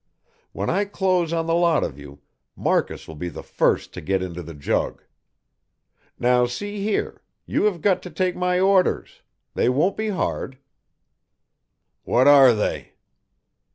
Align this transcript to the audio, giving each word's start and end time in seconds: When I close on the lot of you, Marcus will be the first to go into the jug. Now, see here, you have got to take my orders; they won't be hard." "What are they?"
When 0.51 0.67
I 0.67 0.85
close 0.85 1.31
on 1.31 1.45
the 1.45 1.53
lot 1.53 1.83
of 1.83 1.99
you, 1.99 2.21
Marcus 2.55 3.07
will 3.07 3.13
be 3.13 3.29
the 3.29 3.43
first 3.43 3.93
to 3.93 4.01
go 4.01 4.15
into 4.15 4.41
the 4.41 4.55
jug. 4.55 5.03
Now, 6.17 6.47
see 6.47 6.81
here, 6.83 7.21
you 7.45 7.65
have 7.65 7.81
got 7.81 8.01
to 8.01 8.09
take 8.09 8.35
my 8.35 8.59
orders; 8.59 9.21
they 9.53 9.69
won't 9.69 9.97
be 9.97 10.09
hard." 10.09 10.57
"What 12.03 12.27
are 12.27 12.51
they?" 12.55 12.93